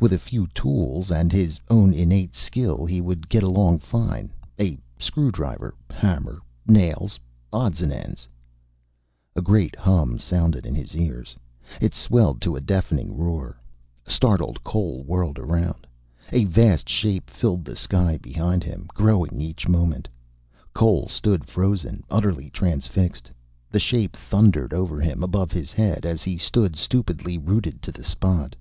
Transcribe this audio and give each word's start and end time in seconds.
With 0.00 0.12
a 0.12 0.18
few 0.18 0.48
tools 0.48 1.12
and 1.12 1.30
his 1.30 1.60
own 1.68 1.94
innate 1.94 2.34
skill 2.34 2.84
he 2.86 3.00
would 3.00 3.28
get 3.28 3.44
along 3.44 3.78
fine. 3.78 4.32
A 4.58 4.76
screwdriver, 4.98 5.74
hammer, 5.92 6.40
nails, 6.66 7.20
odds 7.52 7.80
and 7.80 7.92
ends 7.92 8.26
A 9.36 9.40
great 9.40 9.76
hum 9.76 10.18
sounded 10.18 10.66
in 10.66 10.74
his 10.74 10.96
ears. 10.96 11.36
It 11.80 11.94
swelled 11.94 12.40
to 12.40 12.56
a 12.56 12.60
deafening 12.60 13.16
roar. 13.16 13.60
Startled, 14.04 14.64
Cole 14.64 15.04
whirled 15.04 15.38
around. 15.38 15.86
A 16.32 16.46
vast 16.46 16.88
shape 16.88 17.30
filled 17.30 17.64
the 17.64 17.76
sky 17.76 18.16
behind 18.16 18.64
him, 18.64 18.86
growing 18.88 19.40
each 19.40 19.68
moment. 19.68 20.08
Cole 20.74 21.06
stood 21.06 21.44
frozen, 21.44 22.02
utterly 22.10 22.50
transfixed. 22.50 23.30
The 23.70 23.78
shape 23.78 24.16
thundered 24.16 24.74
over 24.74 25.00
him, 25.00 25.22
above 25.22 25.52
his 25.52 25.70
head, 25.72 26.04
as 26.04 26.24
he 26.24 26.36
stood 26.38 26.74
stupidly, 26.74 27.38
rooted 27.38 27.82
to 27.82 27.92
the 27.92 28.02
spot. 28.02 28.56